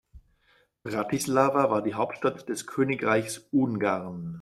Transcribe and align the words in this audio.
Bratislava 0.81 1.69
war 1.69 1.83
die 1.83 1.93
Hauptstadt 1.93 2.49
des 2.49 2.65
Königreichs 2.65 3.37
Ungarn. 3.51 4.29